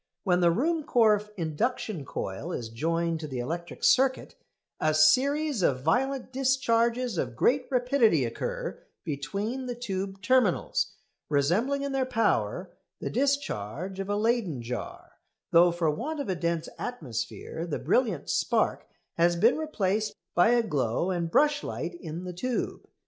When 0.23 0.39
the 0.39 0.49
Ruhmkorff 0.49 1.29
induction 1.37 2.05
coil 2.05 2.51
is 2.51 2.69
joined 2.69 3.19
to 3.19 3.27
the 3.27 3.37
electric 3.37 3.83
circuit 3.83 4.33
a 4.79 4.95
series 4.95 5.61
of 5.61 5.83
violent 5.83 6.33
discharges 6.33 7.19
of 7.19 7.35
great 7.35 7.67
rapidity 7.69 8.25
occur 8.25 8.81
between 9.03 9.67
the 9.67 9.75
tube 9.75 10.19
terminals, 10.23 10.93
resembling 11.29 11.83
in 11.83 11.91
their 11.91 12.07
power 12.07 12.71
the 12.99 13.11
discharge 13.11 13.99
of 13.99 14.09
a 14.09 14.15
Leyden 14.15 14.63
jar, 14.63 15.19
though 15.51 15.71
for 15.71 15.91
want 15.91 16.19
of 16.19 16.29
a 16.29 16.35
dense 16.35 16.67
atmosphere 16.79 17.67
the 17.67 17.77
brilliant 17.77 18.27
spark 18.27 18.87
has 19.19 19.35
been 19.35 19.55
replaced 19.59 20.15
by 20.33 20.49
a 20.49 20.63
glow 20.63 21.11
and 21.11 21.29
brush 21.29 21.61
light 21.63 21.93
in 22.01 22.23
the 22.23 22.33
tube. 22.33 22.87